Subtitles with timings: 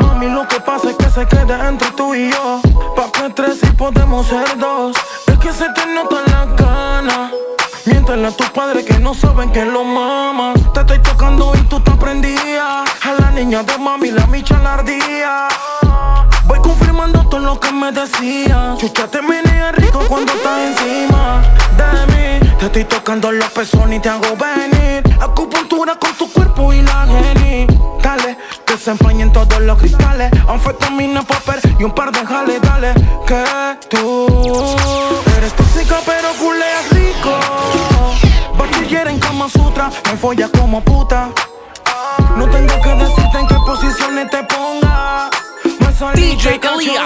[0.00, 2.60] Mami, lo que pasa es que se queda entre tú y yo.
[2.96, 4.96] Pa' que tres y podemos ser dos.
[5.28, 7.32] Es que se te notan las ganas.
[7.84, 10.56] Miéntale a tus padres que no saben que lo mamas.
[10.74, 12.90] Te estoy tocando y tú te aprendías.
[13.04, 15.48] A la niña de mami, la micha la ardía.
[17.76, 18.76] Me decían.
[18.78, 21.42] Chucha te menea rico cuando estás encima
[21.76, 22.50] de mí.
[22.58, 25.02] Te estoy tocando los pezones y te hago venir.
[25.20, 27.66] Acupuntura con tu cuerpo y la geni.
[28.02, 30.30] Dale, que se empañen todos los cristales.
[30.48, 32.60] Anfetamina, papel y un par de jales.
[32.62, 32.94] Dale,
[33.26, 33.44] que
[33.90, 34.26] tú
[35.36, 37.38] eres tóxica pero culeas rico.
[38.58, 41.28] Bachiller en Kama Sutra, me follas como puta.
[42.36, 44.45] No tengo que decirte en qué posiciones te.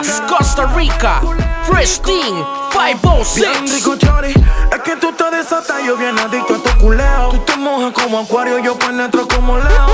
[0.01, 1.21] Costa Rica,
[1.65, 3.35] Fresh Team, 506.
[3.37, 7.29] Bien rico, chori, es que tú estás desata, yo bien adicto a tu culeo.
[7.29, 9.87] Tú te mojas como acuario, yo penetro como leo.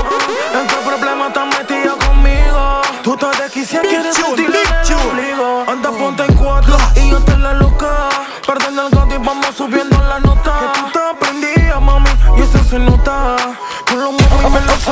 [0.53, 2.81] En qué problema estás metida conmigo?
[3.03, 5.65] Tú estás de quisiera, quieres sentir el ombligo.
[5.67, 8.07] Anda, ponte en cuatro y yo te la loca.
[8.45, 10.71] Perdiendo el gato y vamos subiendo la nota.
[10.73, 13.35] Que tú estás prendida, mami, y eso se nota.
[13.85, 14.59] Con lo y me.
[14.77, 14.91] Si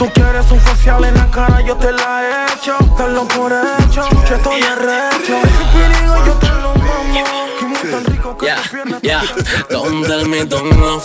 [0.00, 2.74] tú quieres un facial en la cara, yo te la he hecho.
[2.96, 5.49] Dalo por hecho, que estoy arrecho.
[10.26, 11.02] Me don't love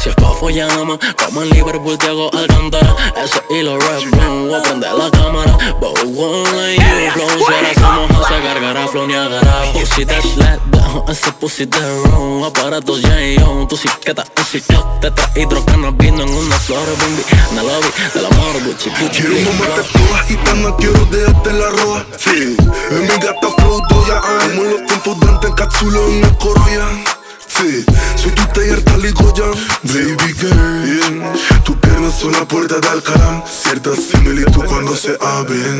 [0.00, 4.48] Si es pa' follar llama, como en Liverpool te hago alcantara Ese hilo red blue,
[4.48, 8.28] voy a prender la cámara But we won't let you flow Si ahora somos a
[8.28, 13.66] se cargará, flow ni agarra Pussy that's let down, ese pussy de wrong Aparatos J.O.,
[13.66, 18.26] tu psiqueta, un ciclo Tetra hidrocannabis vino en una flor, baby En el lobby del
[18.26, 22.06] amor, Gucci, Gucci Quiero mamarte toda gitana, quiero dejarte la roja.
[22.18, 22.56] Sí,
[22.90, 24.20] en mi gata flow doya.
[24.20, 27.15] Como los tiempos de antes, cápsula en el corolla.
[27.58, 27.84] Sí,
[28.16, 29.50] soy tu taller tal y Goya.
[29.84, 31.22] Baby girl,
[31.64, 33.44] tus piernas son la puerta de Alcalá.
[33.46, 35.76] Cierta similitud cuando se abren.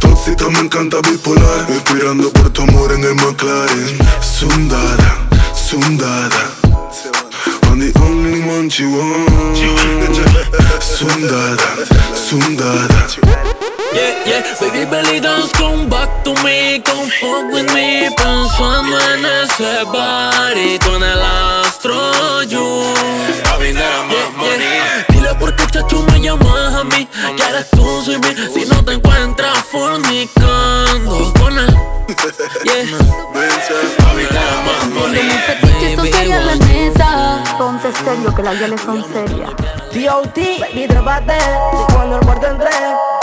[0.00, 1.70] Toxita me encanta bipolar.
[1.70, 3.98] Esperando por tu amor en el McLaren.
[4.20, 6.60] Sundada, sundada
[7.64, 9.56] I'm the only one you want
[10.82, 11.86] Sundada,
[12.16, 13.06] sundada
[13.92, 19.24] Yeah, yeah, baby belly dance, come back to me, come fuck with me Pensando en
[19.24, 22.82] ese body con el astro you.
[23.60, 25.04] Yeah, yeah.
[25.08, 27.06] Dile por qué chacho me llamas a mí.
[27.36, 28.28] Quieres tú sin mí.
[28.52, 31.76] Si no te encuentras fornicando con él.
[32.64, 32.84] Yeah,
[34.98, 39.50] Cuando mi fetiche son serias la neta Ponte serio que las guiales son serias
[39.92, 40.56] T.O.T.
[40.60, 41.38] Baby, trépate
[41.92, 42.70] cuando el cuarto entré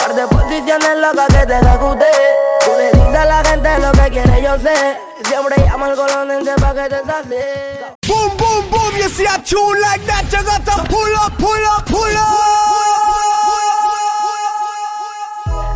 [0.08, 2.06] Par de posiciones locas que te ejecuté
[2.64, 4.98] Tú le dices a la gente lo que quiere, yo sé.
[5.28, 9.82] Siempre llama al colonente pa' que te saque Boom, boom, boom, you see a tune
[9.82, 12.38] like that, you got to pull up, pull up, pull up.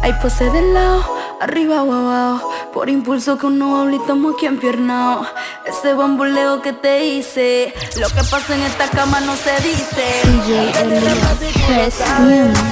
[0.03, 1.03] Hay pose de lado,
[1.41, 5.25] arriba o abajo Por impulso que uno habla y estamos aquí empiernao.
[5.65, 7.73] Ese bambuleo que te hice.
[7.99, 10.21] Lo que pasa en esta cama no se dice.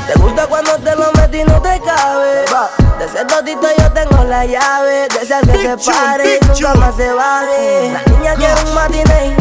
[0.07, 2.45] Te gusta cuando te lo metí y no te cabe.
[2.97, 5.07] De ese totito yo tengo la llave.
[5.09, 9.35] De ese que se pare y nunca más se baje La niña quiere un matiné.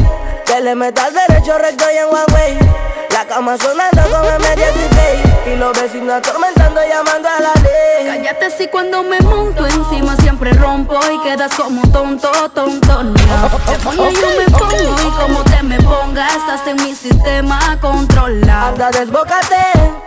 [0.45, 2.88] Que le meta al derecho recto y en La
[3.29, 9.03] cama sonando con emergency Y los vecinos atormentando llamando a la ley Cállate si cuando
[9.03, 13.15] me monto encima siempre rompo y quedas como tonto, tonto, no.
[13.15, 17.79] Te pongo y yo me pongo y como te me pongas estás en mi sistema
[17.81, 18.69] controlado.
[18.69, 19.57] Anda, desbócate.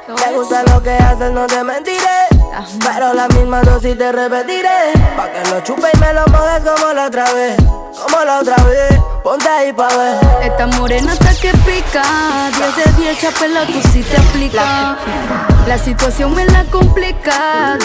[0.08, 2.31] Te gusta lo que haces, no te mentiré.
[2.80, 4.94] Pero la misma dosis te repetiré.
[5.16, 7.58] Pa' que lo chupe y me lo mojes como la otra vez.
[7.58, 9.00] Como la otra vez.
[9.24, 10.18] Ponte ahí pa' ver.
[10.42, 12.04] Esta morena está que pica,
[12.52, 14.98] 10 de 10 chapela, tú sí te aplica.
[15.68, 17.78] La situación me la complica,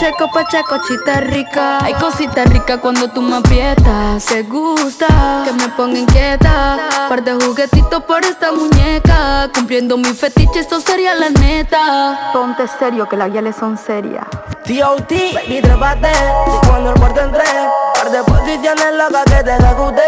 [0.00, 1.84] pacheco, pacheco, chita rica.
[1.84, 7.06] Hay cosita rica cuando tú me aprietas, se gusta que me ponga inquieta.
[7.08, 12.30] Par de juguetitos por esta muñeca, cumpliendo mi fetiche, esto sería la neta.
[12.32, 14.24] Ponte serio, que las guiales son serias.
[14.64, 15.32] T.O.T.
[15.34, 16.08] Baby, trépate.
[16.08, 17.44] Y cuando el cuarto entré,
[17.94, 20.02] par de posiciones locas que te ejecuté.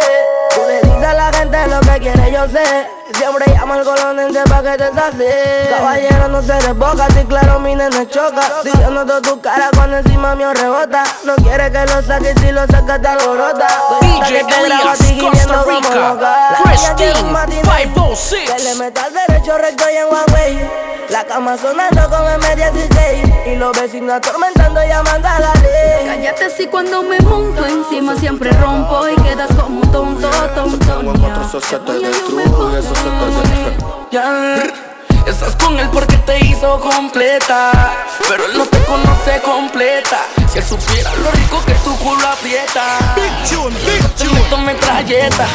[0.54, 2.88] Tú le dices a la gente lo que quiere, yo sé.
[3.14, 5.68] Siempre llama al colonente pa' que te sacie.
[5.68, 8.42] Caballero, no se desboca, si claro mi nene choca.
[8.62, 11.04] Si yo noto tu cara cuando encima mío rebota.
[11.24, 13.66] No quiere que lo saques, si lo sacas te alborota.
[14.00, 17.36] DJ Elias, Costa Rica, Fresh Team,
[17.94, 18.50] 506.
[18.50, 20.70] Que le meta al derecho recto y en one way.
[21.10, 26.68] La cama sonando con M16 Y los vecinos atormentando llamando a la ley Cállate si
[26.68, 31.42] cuando me monto encima siempre rompo y quedas como tonto, tonto, ña.
[31.46, 34.91] eso se te destruye, eso se te destruye.
[35.26, 37.70] Estás con él porque te hizo completa
[38.28, 40.18] Pero él no te conoce completa.
[40.50, 42.98] Si él supiera lo rico que tu culo aprieta.
[44.18, 45.46] Te meto metralleta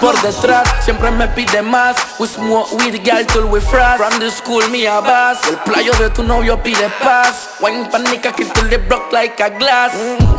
[0.00, 1.96] Por detrás siempre me pide más.
[2.18, 5.92] We smoke with girl till we frost From the school me a bass El playo
[5.98, 7.48] de tu novio pide paz.
[7.60, 9.92] Wine panica que tú le broke like a glass.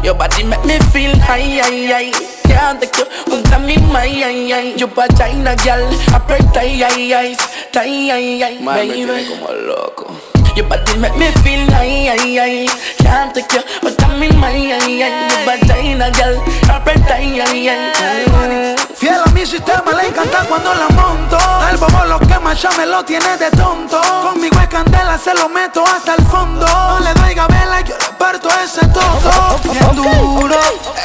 [0.03, 2.11] Your body make me feel high, high, high.
[2.43, 5.83] Quédate que junta mi mai, ay, ay Yo pa' China, gal,
[6.13, 7.37] aprieta, ay, ay, ay
[7.77, 9.05] Ay, ay, ay, baby.
[9.27, 10.07] como loco.
[10.55, 12.65] Yo pa' ti me feel, ay, ay, ay.
[12.97, 15.11] Quédate que junta mi mai, ay, ay.
[15.29, 16.41] Yo pa' China, gal,
[16.73, 21.37] aprieta, ay, ay, ay Fiel a mi sistema, le encanta cuando la monto.
[21.69, 23.99] El bobo lo que más ya me lo tiene de tonto.
[24.23, 26.65] Conmigo es candela, se lo meto hasta el fondo.
[26.65, 29.59] No le doy gabela, yo le parto ese toto.
[29.69, 30.55] Bien duro,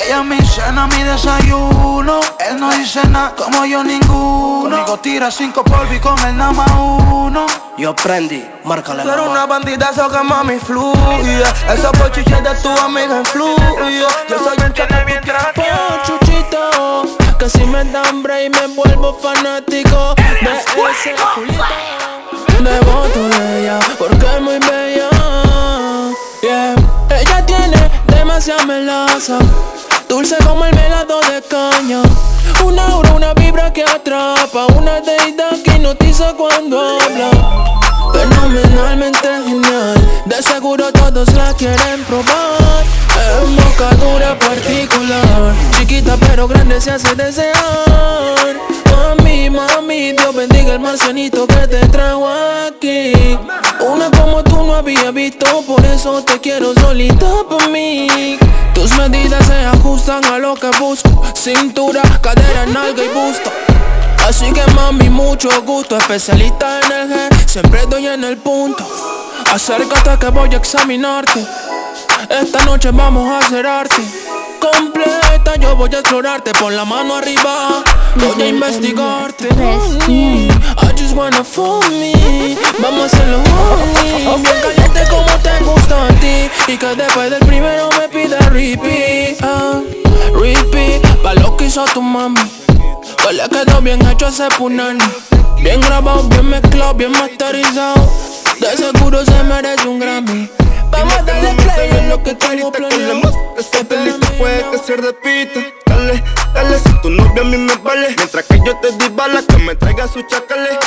[0.06, 2.20] ella mi cena, mi desayuno.
[2.48, 6.52] Él no dice nada, como yo ninguno Conmigo tira cinco polvo y con él nada
[6.52, 7.44] más uno.
[7.76, 11.42] Yo prendí, márcale Tú eres una bandida, eso que mami fluye.
[11.74, 15.04] Esos pochiches de tu amiga influye Yo soy un chacal
[16.04, 17.02] chuchito
[17.36, 20.52] Que si me da hambre y me vuelvo fanático De
[20.90, 21.64] ese culito
[22.60, 25.08] Devoto de ella porque es muy bella
[26.42, 26.74] Yeah.
[27.10, 29.38] Ella tiene demasiada melaza
[30.10, 32.02] Dulce como el melado de caña.
[32.64, 32.96] Una
[33.50, 34.66] vibra que atrapa.
[34.76, 37.30] Una deidad que hipnotiza cuando habla.
[38.12, 39.94] Fenomenalmente genial.
[40.26, 42.84] De seguro todos la quieren probar.
[43.42, 45.54] Embocadura particular.
[45.76, 48.56] Chiquita pero grande se hace desear
[49.50, 53.12] mami, Dios bendiga el marcianito que te trajo aquí.
[53.80, 58.38] Una como tú no había visto Por eso te quiero solita para mí.
[58.74, 61.22] Tus medidas se ajustan a lo que busco.
[61.34, 63.50] Cintura, cadera, nalga y busto.
[64.28, 68.84] Así que mami, mucho gusto Especialista en el G, siempre doy en el punto.
[69.52, 71.44] Acércate que voy a examinarte.
[72.28, 73.66] Esta noche vamos a hacer
[74.60, 77.82] Completa, yo voy a explorarte Pon la mano arriba,
[78.16, 79.48] voy a investigarte.
[79.48, 82.56] I just wanna fall me.
[82.80, 83.38] Vamos a hacerlo
[84.26, 86.50] homie Bien caliente como te gusta a ti.
[86.72, 89.38] Y que después del primero me pida repeat.
[89.42, 89.80] Ah,
[90.32, 92.40] Repeat, pa' lo que hizo tu mami.
[93.16, 95.04] Que le quedó bien hecho ese punani.
[95.60, 98.08] Bien grabado, bien mezclado, bien masterizado.
[98.60, 100.48] De seguro se merece un Grammy.
[100.90, 103.54] Vamos a darle play en lo que tengo planeado.
[103.58, 105.60] Estate listo, puede que se repita
[106.00, 106.24] Dale,
[106.54, 109.58] dale, si tu novia a mí me vale Mientras que yo te di balas, que
[109.58, 110.78] me traiga sus chacales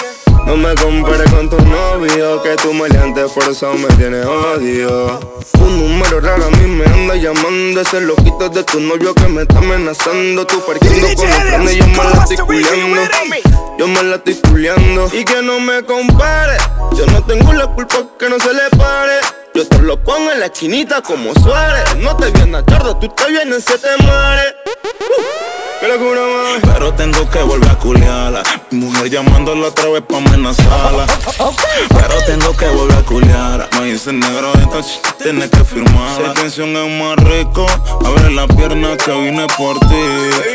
[0.46, 5.18] no me compares con tu novio, que tu maleante eso me tiene odio.
[5.58, 9.44] Un número raro a mí me anda llamando, ese loquito de tu novio que me
[9.44, 10.46] está amenazando.
[10.46, 13.02] Tú parqueando con los frenes, yo me la estoy culiando.
[13.80, 15.10] Yo me la estoy culiando.
[15.14, 16.58] Y que no me compare,
[16.98, 19.20] yo no tengo la culpa que no se le pare.
[19.56, 21.96] Yo te lo pongo en la esquinita como Suárez.
[22.00, 24.63] No te vienes tarde, tú te vienes, se te muere.
[25.02, 25.43] Uhul!
[25.84, 28.42] Pero tengo que volver a culiarla.
[28.72, 31.06] Mi mujer llamándola otra vez pa' amenazarla.
[31.90, 33.70] Pero tengo que volver a culiarla.
[33.78, 36.16] Me dice negro, entonces tienes que firmar.
[36.16, 37.66] Si atención es más rico,
[38.06, 40.04] abre la pierna que vine por ti.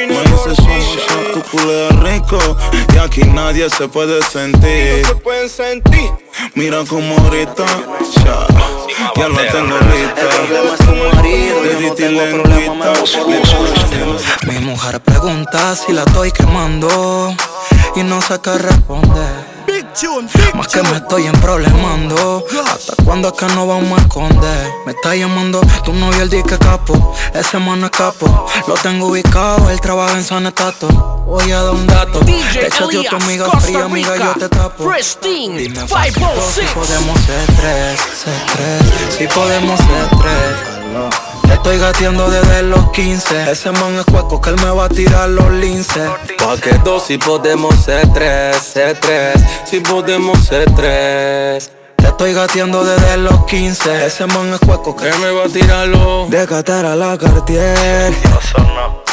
[0.09, 2.57] Me dice somos tu culo rico.
[2.95, 5.03] Y aquí nadie se puede sentir.
[5.03, 6.11] No se pueden sentir.
[6.55, 7.65] Mira como grita,
[8.25, 8.47] ya,
[9.17, 10.23] ya la tengo lista.
[10.23, 12.87] El problema es tu marido, yo no tengo problema,
[14.45, 17.35] me Mi mujer pregunta si la estoy quemando
[17.97, 19.59] y no sé qué responder.
[20.55, 22.45] Más que me estoy emproblemando.
[22.65, 24.71] ¿Hasta cuándo es que no vamos a esconder?
[24.87, 27.15] Me está llamando tu novio el disque capo.
[27.35, 28.47] Ese mano es capo.
[28.69, 30.87] Lo tengo ubicado, él trabaja en San Estato.
[31.27, 32.21] Voy a dar un dato.
[32.21, 34.33] DJ Échate Elias, tu amiga Costa fría, amiga, Rica.
[34.35, 34.89] yo te tapo.
[34.89, 36.55] Pristine, Dime 506.
[36.55, 39.17] Si podemos ser tres, ser tres.
[39.19, 41.38] Si podemos ser tres.
[41.49, 43.51] Te estoy gateando desde los 15.
[43.51, 46.11] Ese man es cueco que él me va a tirar los linces.
[46.39, 51.71] Pa' que dos si podemos ser tres, ser tres, si podemos ser tres.
[51.97, 54.07] Te estoy gateando desde los 15.
[54.07, 56.27] Ese man es cueco que me va a tirarlo.
[56.29, 58.13] De Qatar a la Cartier.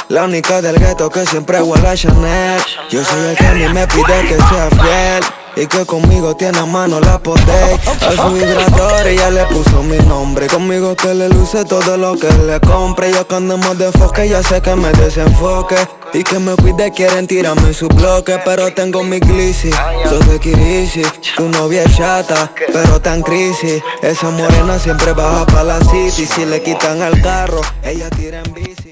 [0.10, 2.62] La única del gueto que siempre huele a Chanel.
[2.90, 5.24] Yo soy el que a mí me pide que sea fiel.
[5.56, 7.80] Y que conmigo tiene a mano la poder.
[7.88, 10.48] A su vibrador ella le puso mi nombre.
[10.48, 13.12] Conmigo te le luce todo lo que le compre.
[13.12, 15.78] Yo que andamos de foque, ya sé que me desenfoque.
[16.14, 18.40] Y que me cuide, quieren tirarme su bloque.
[18.44, 19.72] Pero tengo mi glissy,
[20.10, 21.04] soy de Kirisi.
[21.38, 23.82] Tu novia es chata, pero tan crisis.
[24.02, 26.26] Esa morena siempre baja pa' la city.
[26.26, 28.85] Si le quitan el carro, ella tira en bici.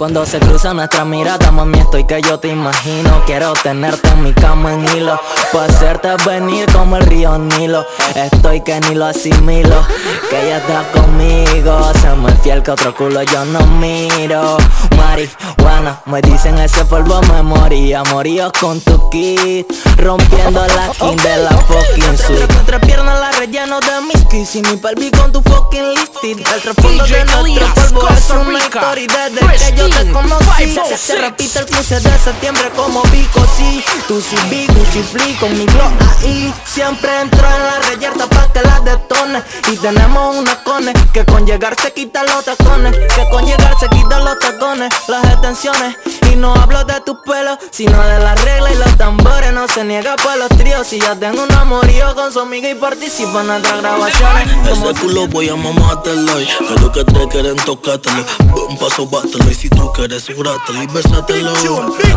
[0.00, 3.22] Cuando se cruza nuestra mirada, mami, estoy que yo te imagino.
[3.26, 5.20] Quiero tenerte en mi cama en hilo.
[5.52, 7.84] Pa' hacerte venir como el río Nilo.
[8.14, 9.86] Estoy que ni lo asimilo.
[10.30, 11.92] Que ella está conmigo.
[12.00, 14.56] Se me fiel que otro culo yo no miro.
[14.96, 18.02] Marihuana, me dicen ese polvo me moría.
[18.04, 19.70] Moríos con tu kit.
[19.98, 22.46] Rompiendo la skin de la fucking suite.
[22.64, 24.56] Tres piernas la relleno de mis kiss.
[24.56, 26.38] Y mi pelvis con tu fucking lifted.
[26.38, 27.54] El trasfondo de nuestro
[27.90, 32.70] polvo es una historia desde que yo te conocí Se repite el 15 de septiembre
[32.76, 33.82] como pico, sí.
[34.08, 35.90] Sí vi, Gucci Flea con mi glow
[36.22, 36.52] ahí.
[36.64, 39.42] Siempre entro en la reyerta pa' que la detone.
[39.72, 43.88] Y tenemos una cone que con llegar se quita los tacones Que con llegar se
[43.88, 45.96] quitan los tacones, las extensiones
[46.32, 49.52] Y no hablo de tu pelo, sino de la regla y los tambores.
[49.52, 52.74] No se niega por los tríos si ya tengo un amorío con su amiga y
[52.74, 54.48] participa en nuestras grabaciones.
[54.70, 56.48] Ese culo voy a mamártelo y
[56.80, 58.24] lo que te quieren tocártelo.
[58.68, 61.52] Un paso bátelo y si tú quieres grátelo y besátelo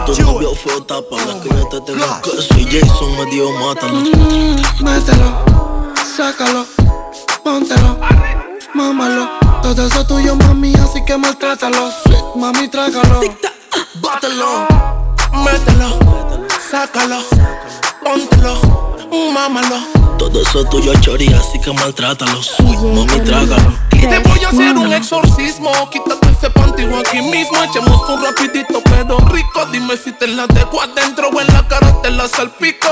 [0.05, 2.63] Tu novio fue tápalo, que yo te tengo que soy.
[2.72, 3.93] Jason me dio mátalo.
[3.93, 5.43] Mm, Mételo,
[6.15, 6.65] sácalo,
[7.43, 7.98] póntelo,
[8.74, 9.29] mámalo.
[9.62, 11.89] Todo eso tuyo mami, así que maltrátalo.
[12.36, 13.22] Mami, trágalo,
[13.95, 14.67] bátelo,
[15.43, 16.00] mételo,
[16.69, 17.19] sácalo,
[18.03, 18.59] póntelo,
[19.33, 22.39] mámalo todo eso es tuyo, chori, así que maltrátalo.
[22.59, 23.73] mami, trágalo.
[23.89, 25.71] Te voy a hacer un exorcismo.
[25.89, 27.63] Quítate ese pantigua aquí mismo.
[27.63, 29.65] Echemos un rapidito, pero rico.
[29.71, 32.88] Dime si te la dejo adentro o en la cara te la salpico.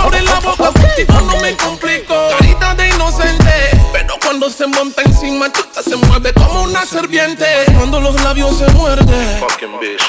[0.00, 2.14] Abre la boca, contigo no me complico.
[2.38, 7.44] Carita de inocente, pero cuando se monta encima, chuta se mueve como una serpiente.
[7.76, 9.40] Cuando los labios se muerden,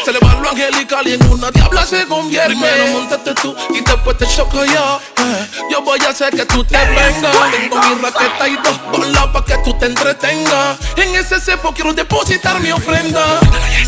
[0.06, 2.48] se le va lo angelical y en una diabla se convierte.
[2.48, 5.00] Primero montate tú y después te choco yo.
[5.18, 7.36] Eh, yo voy a hacer que tú te vengas.
[7.52, 10.78] Tengo mi raqueta y dos bolas pa' que tú te entretengas.
[10.96, 13.40] En ese cepo quiero depositar mi ofrenda.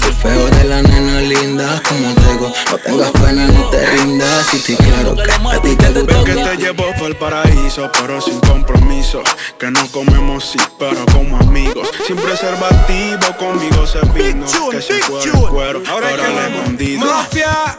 [0.03, 4.45] El feo de la nena linda, como tengo, no tengas pena, no te rindas.
[4.47, 6.13] Si te claro que a ti te gusta.
[6.13, 9.21] Ven que te llevo por el paraíso, pero sin compromiso.
[9.57, 11.28] Que no comemos sí, pero como.
[12.05, 14.45] Sin preservativo, conmigo se vino.
[14.71, 17.05] Que se cuero, cuero, ahora, ahora le escondido.
[17.05, 17.77] Mafia.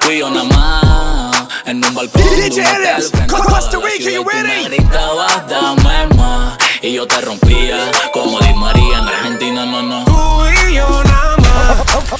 [0.00, 2.22] Tú y yo nada más en un balcón.
[2.36, 4.48] DJ Ellis, Costa Rica, you ready?
[4.48, 6.58] Me gritabas, dame más.
[6.82, 10.04] Y yo te rompía como Di María en Argentina, no, no.
[10.04, 11.11] Tú y yo nada más.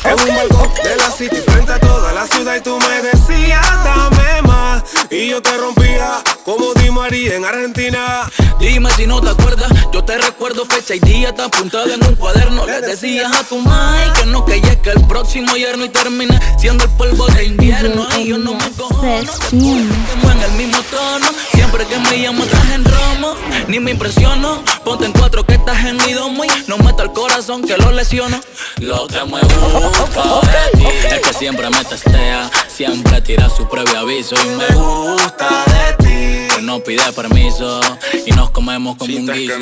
[0.04, 3.84] En un balcón de la city frente a toda la ciudad y tú me decías,
[3.84, 4.82] dame más.
[5.10, 8.30] Y yo te rompía como Di María en Argentina.
[8.58, 12.14] Dime si no te acuerdas, yo te recuerdo fecha y día, te apuntado en un
[12.14, 12.64] cuaderno.
[12.64, 16.84] Le decías a tu mai que no, ya que el próximo yerno y termine siendo
[16.84, 18.06] el polvo de invierno.
[18.10, 21.26] Ay, yo no me cojo, en el mismo tono,
[21.62, 23.34] siempre que me llamo traje en romo,
[23.68, 24.62] ni me impresiono.
[24.84, 27.92] Ponte en cuatro que estás en mi domo y no meto el corazón que lo
[27.92, 28.40] lesiono.
[28.78, 33.98] Lo que me gusta de ti es que siempre me testea, siempre tira su previo
[34.00, 36.54] aviso y me gusta de ti.
[36.54, 37.80] Que no pide permiso
[38.26, 39.54] y nos comemos como un guiso.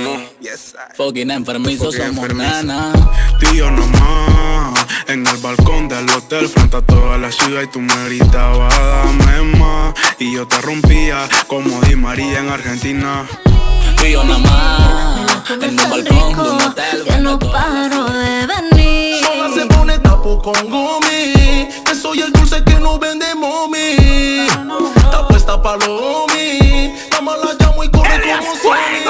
[0.96, 2.92] Fucking enfermizo somos nana.
[3.40, 8.04] Tío nomás, en el balcón del hotel frente a toda la ciudad y tú me
[8.06, 13.26] gritabas dame más y yo te rompía como Di María en Argentina.
[13.96, 19.24] Tío nada más, en un balcón de un hotel que no paro de venir.
[19.24, 23.96] Sola se pone tapo con gomi, que soy el dulce que no vende momi.
[24.96, 29.02] Está puesta pa' lo mi, la mala llamo y corre como Sony.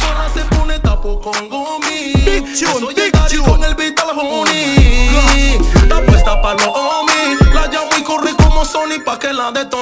[0.00, 5.58] Sola se pone tapo con gomi, que soy el daddy con el beat al honey.
[5.74, 9.77] Está puesta pa' lo mi, la llamo y corre como Sony pa' que la detone.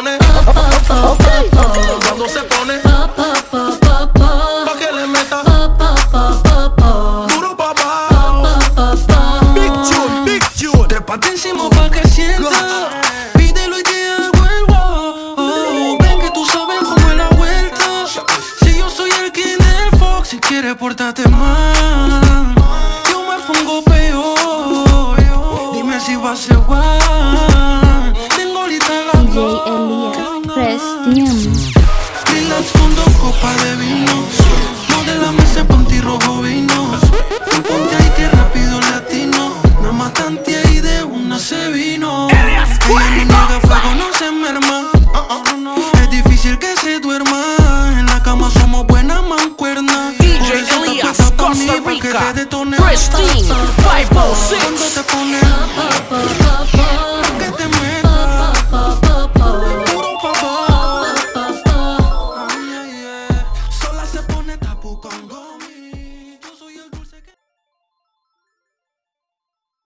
[42.89, 44.91] Ella no niega fuego, no se merma.
[46.03, 47.41] Es difícil que se duerma.
[47.99, 50.17] En la cama somos buenas mancuernas.
[50.19, 54.63] DJ Elias, Costa Rica, Christine, 506.
[54.63, 56.46] Cuando te pones